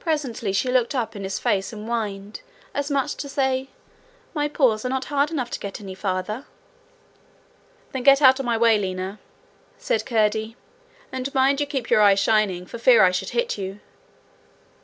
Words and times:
Presently 0.00 0.52
she 0.52 0.72
looked 0.72 0.92
up 0.92 1.14
in 1.14 1.22
his 1.22 1.38
face 1.38 1.72
and 1.72 1.86
whined, 1.86 2.40
as 2.74 2.90
much 2.90 3.04
as 3.04 3.14
to 3.14 3.28
say, 3.28 3.68
'My 4.34 4.48
paws 4.48 4.84
are 4.84 4.88
not 4.88 5.04
hard 5.04 5.30
enough 5.30 5.50
to 5.50 5.60
get 5.60 5.80
any 5.80 5.94
farther.' 5.94 6.46
'Then 7.92 8.02
get 8.02 8.20
out 8.20 8.40
of 8.40 8.44
my 8.44 8.58
way, 8.58 8.76
Lina,' 8.76 9.20
said 9.78 10.04
Curdie, 10.04 10.56
and 11.12 11.32
mind 11.32 11.60
you 11.60 11.66
keep 11.68 11.90
your 11.90 12.00
eyes 12.02 12.18
shining, 12.18 12.66
for 12.66 12.78
fear 12.78 13.04
I 13.04 13.12
should 13.12 13.28
hit 13.30 13.56
you.' 13.56 13.78